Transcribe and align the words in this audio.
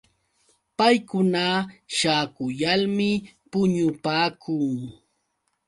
Paykuna 0.77 1.45
śhaakuyalmi 1.95 3.09
puñupaakun. 3.51 4.73